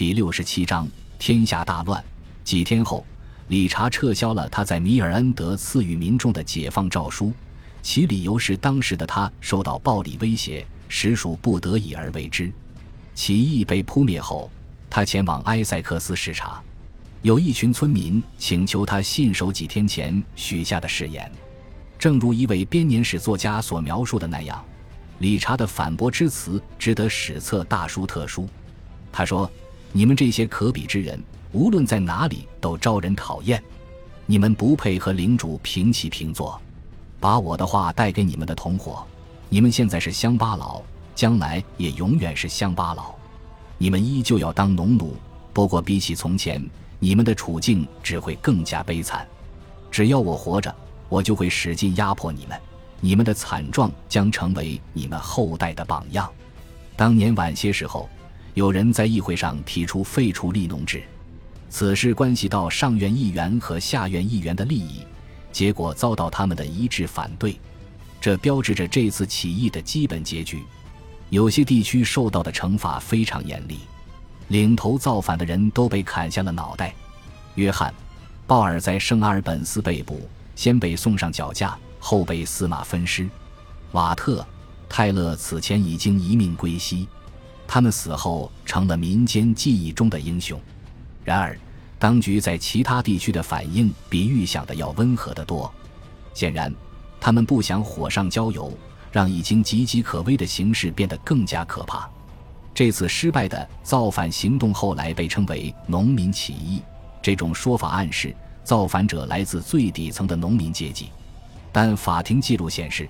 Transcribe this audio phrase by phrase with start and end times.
[0.00, 2.02] 第六十七章天下大乱。
[2.42, 3.04] 几天后，
[3.48, 7.34] 理查撤销了他在米尔恩德赐予民众的解放诏书，
[7.82, 12.50] 其理由是当时的他受到暴力威胁，实属不得已而为之。
[13.14, 14.50] 起义被扑灭后，
[14.88, 16.62] 他前往埃塞克斯视察，
[17.20, 21.30] 有一群村民请求他信守几天前许下的誓言。
[21.98, 24.64] 正如一位编年史作家所描述的那样，
[25.18, 28.48] 理查的反驳之词值得史册大书特书。
[29.12, 29.46] 他说。
[29.92, 31.20] 你们这些可比之人，
[31.52, 33.62] 无论在哪里都招人讨厌。
[34.24, 36.60] 你们不配和领主平起平坐。
[37.18, 39.04] 把我的话带给你们的同伙。
[39.48, 40.80] 你们现在是乡巴佬，
[41.14, 43.14] 将来也永远是乡巴佬。
[43.78, 45.16] 你们依旧要当农奴，
[45.52, 46.64] 不过比起从前，
[47.00, 49.26] 你们的处境只会更加悲惨。
[49.90, 50.72] 只要我活着，
[51.08, 52.58] 我就会使劲压迫你们。
[53.00, 56.30] 你们的惨状将成为你们后代的榜样。
[56.94, 58.08] 当年晚些时候。
[58.54, 61.02] 有人在议会上提出废除立农制，
[61.68, 65.06] 此事关系到上院议员和下院议员的利益，
[65.52, 67.58] 结果遭到他们的一致反对，
[68.20, 70.62] 这标志着这次起义的基本结局。
[71.28, 73.78] 有些地区受到的惩罚非常严厉，
[74.48, 76.92] 领头造反的人都被砍下了脑袋。
[77.54, 77.88] 约翰·
[78.48, 83.28] 鲍尔在圣阿尔本斯被捕，先被送上绞架，后被司马分尸。
[83.92, 84.40] 瓦特·
[84.88, 87.06] 泰勒此前已经一命归西。
[87.72, 90.60] 他们死后成了民间记忆中的英雄，
[91.22, 91.56] 然而，
[92.00, 95.72] 当局在其他地区的反应比预想的要温和得多。
[96.34, 96.74] 显然，
[97.20, 98.76] 他们不想火上浇油，
[99.12, 102.10] 让已经岌岌可危的形势变得更加可怕。
[102.74, 106.82] 这次失败的造反行动后来被称为“农民起义”，
[107.22, 108.34] 这种说法暗示
[108.64, 111.10] 造反者来自最底层的农民阶级，
[111.70, 113.08] 但法庭记录显示，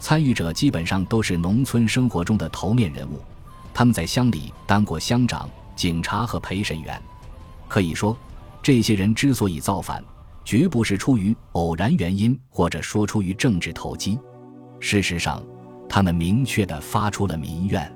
[0.00, 3.20] 参与者基本上都是农村生活中的头面人物。
[3.78, 7.00] 他们在乡里当过乡长、警察和陪审员，
[7.68, 8.18] 可以说，
[8.60, 10.02] 这些人之所以造反，
[10.44, 14.18] 绝不是出于偶然原因，或者说出于政治投机。
[14.80, 15.40] 事实上，
[15.88, 17.88] 他们明确地发出了民怨。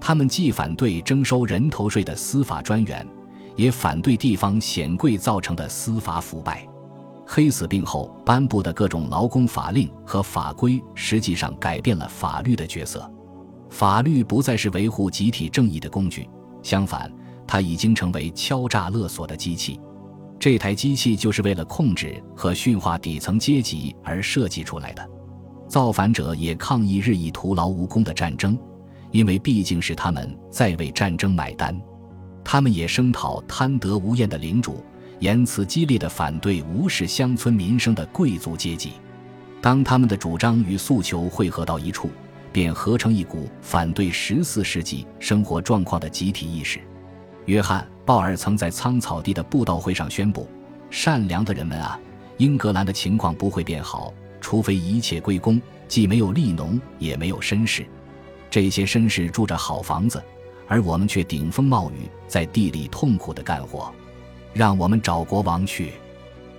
[0.00, 3.06] 他们既反对征收人头税的司法专员，
[3.56, 6.66] 也反对地方显贵造成的司法腐败。
[7.26, 13.06] 黑死病后颁布的各种劳工法令和法规，实际上改变了法律的角色。
[13.70, 16.28] 法律不再是维护集体正义的工具，
[16.62, 17.10] 相反，
[17.46, 19.80] 它已经成为敲诈勒索的机器。
[20.38, 25.08] 这台机器就是为了控制和驯化底层阶级而设计出来的。
[25.68, 28.58] 造反者也抗议日益徒劳无功的战争，
[29.12, 31.80] 因为毕竟是他们在为战争买单。
[32.42, 34.82] 他们也声讨贪得无厌的领主，
[35.20, 38.94] 言辞激烈的反对无视乡村民生的贵族阶级。
[39.60, 42.10] 当他们的主张与诉求汇合到一处。
[42.52, 46.80] 便合成一股反对十四世纪生活状况的集体意识。
[47.46, 50.48] 约翰·鲍尔曾在苍草地的布道会上宣布
[50.90, 51.98] ：“善良的人们啊，
[52.36, 57.86] 英格兰的情况不会变好，除非一切归公，既没有利农，也没有绅士。
[58.50, 60.22] 这些绅士住着好房子，
[60.68, 63.92] 而我们却顶风冒雨，在地里痛苦地干活。
[64.52, 65.92] 让我们找国王去，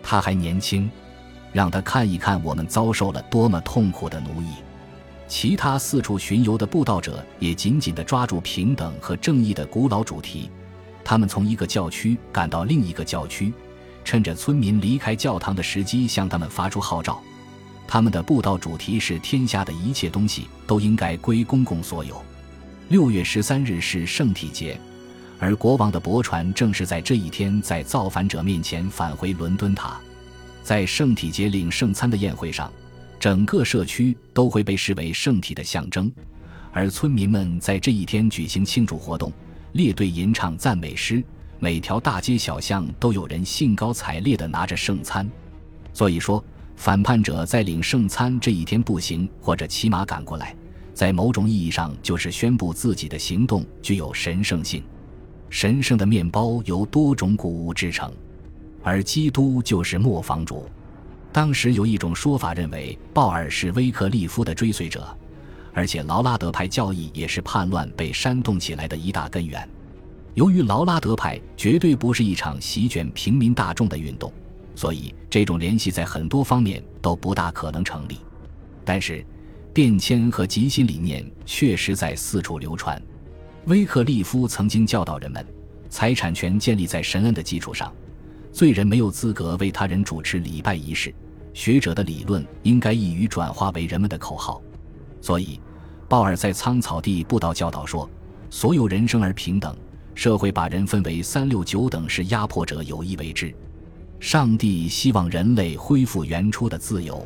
[0.01, 0.89] 他还年轻，
[1.51, 4.55] 让他看一看我们遭受了多么痛苦的奴役。”
[5.31, 10.49] 其他四处巡游的布道者也紧紧地抓住平等和正义的古老主题，
[11.05, 13.53] 他们从一个教区赶到另一个教区，
[14.03, 17.17] 趁着村民离开教堂的时机向他们发出号召。
[17.87, 22.21] 他们的布道主题是：天下的一切东西都应该归公共所有。
[22.89, 24.77] 六月十三日是圣体节，
[25.39, 29.97] 而国王的驳船正是在这一天在造反者面前返回伦敦塔。
[30.61, 32.69] 在圣体节领圣餐的宴会上。
[33.21, 36.11] 整个社区都会被视为圣体的象征，
[36.71, 39.31] 而村民们在这一天举行庆祝活动，
[39.73, 41.23] 列队吟唱赞美诗，
[41.59, 45.29] 每条大街小巷都有人兴高采烈地拿着圣餐。
[45.93, 46.43] 所以说，
[46.75, 50.55] 反叛者在领圣餐这一天步行或者骑马赶过来，
[50.91, 54.83] 在某种意义上就是宣布自己的行动具有神圣性。
[55.47, 58.11] 神圣的面包由多种谷物制成，
[58.81, 60.67] 而基督就是磨坊主。
[61.31, 65.07] 当时有一种说法认为鲍尔是威克利夫的追随者，
[65.73, 69.67] 而且劳拉德派教义也是叛乱被煽动起来的一大根源。
[70.33, 74.31] 由于劳拉德派绝对不是一场席卷平民大众的运动，
[74.75, 78.19] 所以这种联系在很多方面都不大可能成立。
[78.83, 79.25] 但是，
[79.73, 83.01] 变迁和极新理念确实在四处流传。
[83.65, 85.45] 威克利夫曾经教导人们，
[85.89, 87.93] 财产权建立在神恩的基础上。
[88.51, 91.13] 罪人没有资格为他人主持礼拜仪式，
[91.53, 94.61] 学者的理论应该易于转化为人们的口号。
[95.21, 95.59] 所以，
[96.09, 98.09] 鲍尔在苍草地布道教导说：
[98.49, 99.75] 所有人生而平等，
[100.13, 103.53] 社会把人分为三六九等，是压迫者有意为之。
[104.19, 107.25] 上帝希望人类恢复原初的自由。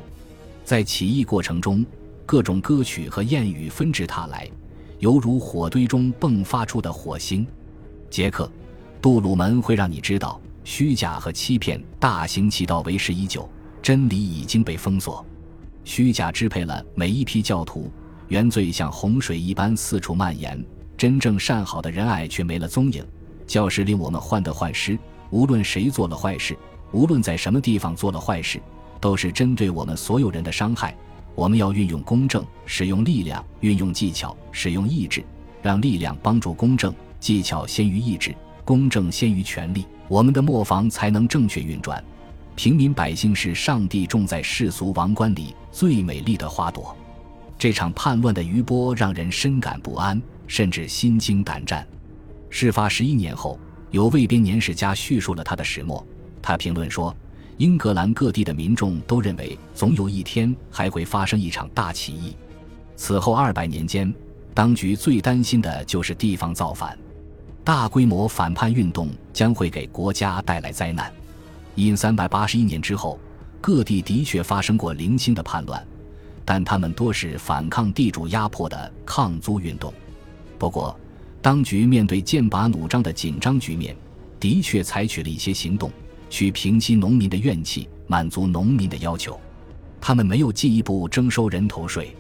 [0.64, 1.86] 在起义过程中，
[2.26, 4.50] 各种歌曲和谚语纷至沓来，
[5.00, 7.46] 犹如火堆中迸发出的火星。
[8.10, 8.50] 杰克，
[9.02, 13.48] 杜鲁门会让你知道，虚假和欺骗大行其道为时已久，
[13.84, 15.24] 真理已经被封锁。
[15.84, 17.90] 虚假支配了每一批教徒，
[18.30, 20.62] 原罪像洪水一般四处蔓延，
[20.98, 23.06] 真正善好的仁爱却没了踪影。
[23.46, 24.98] 教士令我们患得患失，
[25.30, 26.58] 无论谁做了坏事，
[26.92, 28.60] 无论在什么地方做了坏事。
[29.00, 30.98] 都是针对我们所有人的伤害。
[31.36, 35.24] 我们要运用公正，使用力量，运用技巧，使用意志，
[35.62, 38.34] 让力量帮助公正，技巧先于意志，
[38.66, 42.04] 公正先于权力，我们的磨坊才能正确运转。
[42.56, 46.94] 平民百姓是上帝种在世俗王冠里最美丽的花朵。
[47.58, 51.88] 这场叛乱的余波让人深感不安，甚至心惊胆战。
[52.50, 53.58] 事发十一年后，
[53.92, 56.06] 有卫编年史家叙述了他的始末。
[56.42, 57.16] 他评论说。
[57.58, 62.36] 英格兰各地的民众都认为，总有一天还会发生一场大起义。
[62.98, 64.14] 此后二百年间，
[64.54, 67.00] 当局最担心的就是地方造反，
[67.66, 71.12] 大规模反叛运动将会给国家带来灾难。
[71.74, 73.20] 因三百八十一年之后，
[73.60, 75.84] 各地的确发生过零星的叛乱，
[76.46, 79.92] 但他们多是反抗地主压迫的抗租运动。
[80.60, 80.96] 不过，
[81.42, 83.96] 当局面对剑拔弩张的紧张局面，
[84.40, 85.92] 的确采取了一些行动。
[86.30, 89.40] 去平息农民的怨气，满足农民的要求。
[90.00, 92.16] 他们没有进一步征收人头税，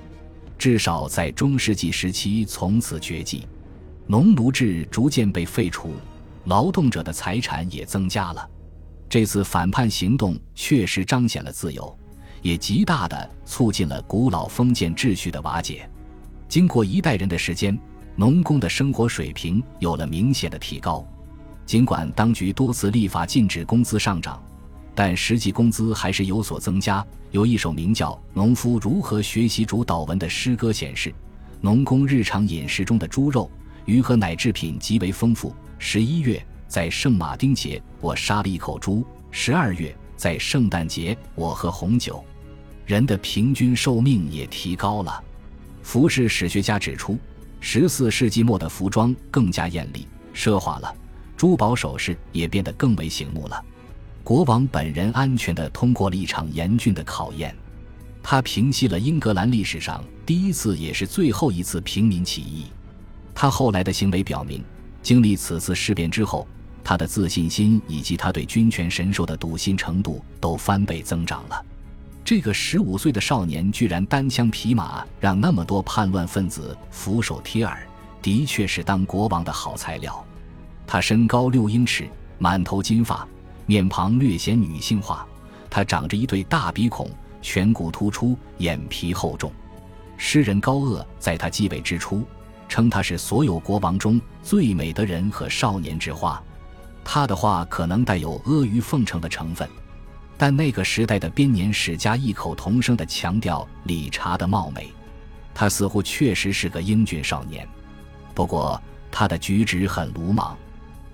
[0.57, 3.45] 至少在中世纪时期从此绝迹。
[4.07, 5.93] 农奴制逐渐被废除，
[6.45, 8.49] 劳动者的财产也增加了。
[9.09, 11.97] 这次反叛行动确实彰显了自由，
[12.43, 15.89] 也极大地促进了古老封建秩序的瓦解。
[16.47, 17.77] 经过一代人的时间，
[18.15, 21.03] 农工的生活水平有了明显的提高。
[21.65, 24.39] 尽管当局多次立法禁止工资上涨，
[24.93, 27.03] 但实际工资还是有所增加。
[27.31, 31.11] 有一首名叫《农夫如何学习主导文》的诗歌显示，
[31.59, 33.49] 农工日常饮食中的猪肉、
[33.85, 35.55] 鱼和奶制品极为丰富。
[35.77, 42.23] 十一月，在圣马丁节，我杀了一口猪；十二月，在圣诞节，我喝红酒。
[42.85, 45.23] 人的平均寿命也提高了。
[45.81, 47.17] 服饰史学家指出，
[47.59, 50.95] 十四世纪末的服装更加艳丽、奢华了。
[51.37, 53.63] 珠宝首饰也变得更为醒目了。
[54.23, 57.55] 国王本人安全地通过了一场严峻的考验，
[58.23, 62.65] 他平息了英格兰历史上第一次也是最后一次平民起义。
[63.35, 64.63] 他后来的行为表明，
[65.03, 66.47] 经历此次事变之后，
[66.83, 71.65] 他的自信心以及他对君权神授的笃信程度都翻倍增长了。
[72.23, 77.85] 这个十五岁的少年居然单枪匹马让那么多叛乱分子俯首帖耳，
[78.21, 80.25] 的确是当国王的好材料。
[80.87, 82.07] 他身高六英尺，
[82.39, 83.27] 满头金发，
[83.65, 85.27] 面庞略显女性化。
[85.69, 87.09] 他长着一对大鼻孔，
[87.43, 89.51] 颧骨突出，眼皮厚重。
[90.17, 92.23] 诗人高鄂在他继位之初，
[92.67, 96.41] 称他是所有国王中最美的人和少年之花。
[97.03, 99.69] 他的话可能带有阿谀奉承的成分，
[100.37, 104.91] 但那个时代的编年史家异口同声地强调理查的貌美。
[105.53, 107.67] 他似乎确实是个英俊少年，
[108.33, 108.81] 不过
[109.11, 110.57] 他的举止很鲁莽。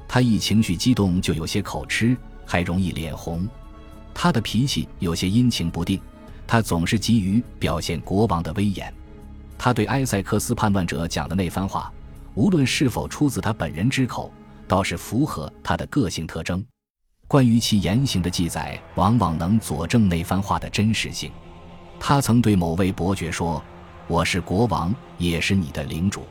[0.08, 3.48] 他一情绪激动就有些口吃，还容易脸红。
[4.14, 6.02] 他的脾气有些阴晴不定，
[6.48, 8.94] 他总是急于表现国王的威严。
[9.64, 11.94] 他对埃塞克斯叛乱者讲的那番话，
[12.34, 14.34] 无论是否出自他本人之口，
[14.68, 16.66] 倒是符合他的个性特征。
[17.28, 21.32] 关于其言行的记载，往往能佐证那番话的真实性。
[22.00, 23.64] 他曾对某位伯爵说
[24.10, 26.24] ：“我是国王，也是你的领主，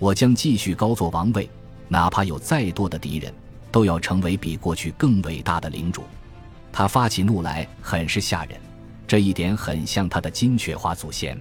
[0.00, 1.48] 我将继续高坐王位。”
[1.86, 3.32] 哪怕有再多的敌人，
[3.70, 6.02] 都要成为比过去更伟大的领主。
[6.72, 8.60] 他发起怒来很是吓人，
[9.06, 11.40] 这一点很像他的金雀花祖先。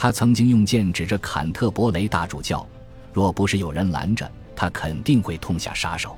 [0.00, 2.64] 他曾经用剑指着坎特伯雷大主教，
[3.12, 6.16] 若不是有人拦着，他肯定会痛下杀手。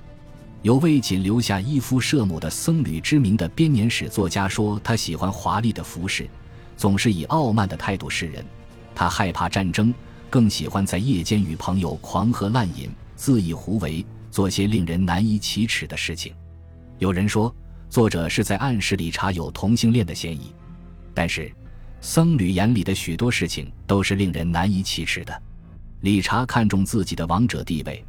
[0.61, 6.29] 有位仅留下伊夫射母的僧侣之名的编年史作家说，他喜欢华丽的服饰，
[6.77, 8.45] 总是以傲慢的态度示人。
[8.95, 9.95] 他害怕战争，
[10.29, 12.91] 更喜欢在夜间与朋友狂喝滥饮。
[13.17, 16.35] 恣意胡为，做些令人难以启齿的事情。
[16.99, 17.55] 有人说，
[17.89, 20.53] 作者是在暗示理查有同性恋的嫌疑。
[21.15, 21.51] 但是，
[22.01, 25.43] 僧侣眼里的许多事情都是令人难以启齿的。
[26.01, 28.03] 理查看重自己的王者地位，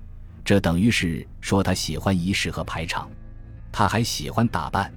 [0.46, 3.10] 这等于是说他喜欢仪式和排场。
[3.72, 4.92] 他还喜欢打扮。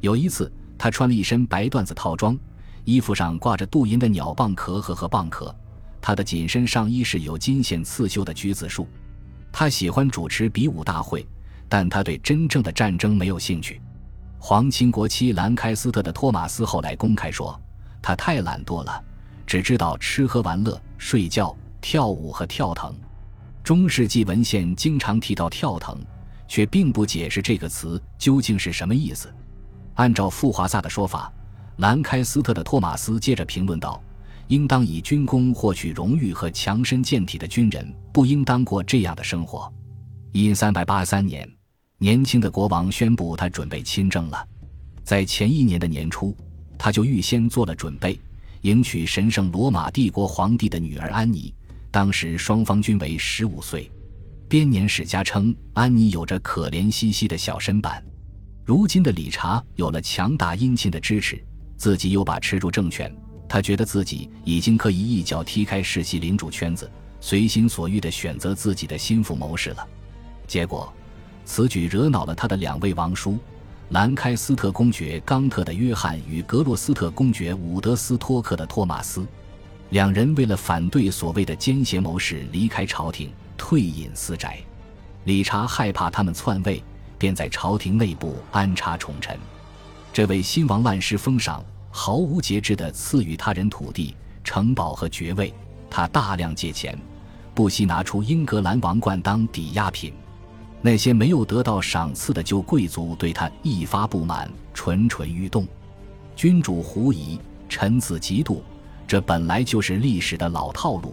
[0.00, 2.38] 有一次，他穿了一身白缎子套装，
[2.84, 5.54] 衣服上挂着镀银的鸟蚌壳和和蚌壳。
[6.00, 8.86] 他的紧身上衣是有金线刺绣的橘子树。
[9.50, 11.26] 他喜欢主持比武大会，
[11.68, 13.80] 但他对真正的战争没有兴趣。
[14.38, 17.60] 皇亲国戚兰开斯特的托马斯后来公开说，
[18.02, 19.04] 他太懒惰了，
[19.46, 22.94] 只知道吃喝玩乐、睡觉、跳舞和跳藤。
[23.62, 25.98] 中世纪文献经常提到跳藤，
[26.46, 29.32] 却并不解释这个词究竟是什么意思。
[29.94, 31.32] 按照富华萨的说法，
[31.78, 34.02] 兰开斯特的托马斯接着评论道
[34.48, 39.70] ：“应当以军功获取荣誉和强身健体的军人，不应当过这样的生活。”
[40.32, 41.48] 因三百八三年。
[42.00, 44.46] 年轻的国王宣布，他准备亲政了。
[45.02, 46.32] 在前一年的年初，
[46.78, 48.18] 他就预先做了准备，
[48.62, 51.52] 迎娶神圣罗马帝国皇帝的女儿安妮。
[51.90, 53.90] 当时双方均为十五岁。
[54.48, 58.02] 编年史家称，安妮有着可怜兮兮的小身板。
[58.64, 61.42] 如今的理查有了强大姻亲的支持，
[61.76, 63.14] 自己又把持住政权，
[63.48, 69.86] 他觉得自己已经可以一脚踢开世袭领主圈子，随心所欲地选择自己的心腹谋士了。
[70.46, 70.92] 结果。
[71.50, 73.38] 此举惹恼了他的两位王叔，
[73.90, 79.26] 兰开斯特公爵冈特的约翰与格洛斯特公爵伍德斯托克的托马斯。
[79.88, 84.58] 两人为了反对所谓的奸邪谋士离开朝廷，退隐私宅。
[85.24, 86.84] 理查害怕他们篡位，
[87.16, 89.38] 便在朝廷内部安插宠臣。
[90.12, 94.14] 这位新王滥施封赏，毫无节制地赐予他人土地、
[94.44, 95.54] 城堡和爵位。
[95.88, 96.98] 他大量借钱，
[97.54, 100.12] 不惜拿出英格兰王冠当抵押品。
[100.80, 105.66] 那些没有得到赏赐的旧贵族对他一发不满，蠢蠢欲动。
[106.36, 108.60] 君主狐疑，臣子嫉妒，
[109.06, 111.12] 这本来就是历史的老套路。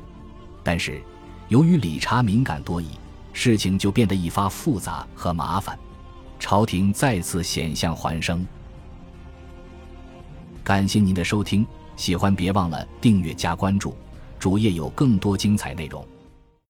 [0.63, 1.01] 但是，
[1.47, 2.89] 由于理查敏感多疑，
[3.33, 5.77] 事情就变得一发复杂和麻烦。
[6.39, 8.45] 朝廷再次险象环生。
[10.63, 13.95] 感谢您的收听，喜欢别忘了订阅加关注，
[14.37, 16.05] 主页有更多精彩内容。